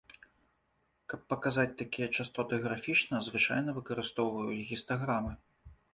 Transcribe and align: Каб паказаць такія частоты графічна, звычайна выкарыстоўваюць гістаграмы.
Каб 1.11 1.19
паказаць 1.33 1.75
такія 1.83 2.07
частоты 2.23 2.61
графічна, 2.65 3.19
звычайна 3.27 3.77
выкарыстоўваюць 3.79 4.67
гістаграмы. 4.71 5.33